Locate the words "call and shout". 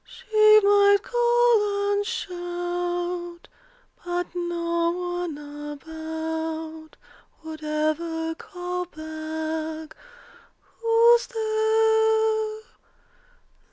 1.03-3.47